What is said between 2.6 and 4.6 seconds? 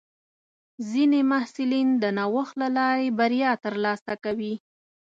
له لارې بریا ترلاسه کوي.